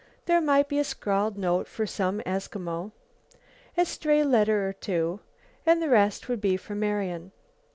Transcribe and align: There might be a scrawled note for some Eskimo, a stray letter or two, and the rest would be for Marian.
There 0.25 0.41
might 0.41 0.67
be 0.67 0.79
a 0.79 0.83
scrawled 0.83 1.37
note 1.37 1.67
for 1.67 1.85
some 1.85 2.21
Eskimo, 2.21 2.91
a 3.77 3.85
stray 3.85 4.23
letter 4.23 4.67
or 4.67 4.73
two, 4.73 5.19
and 5.63 5.79
the 5.79 5.89
rest 5.89 6.27
would 6.27 6.41
be 6.41 6.57
for 6.57 6.73
Marian. 6.73 7.31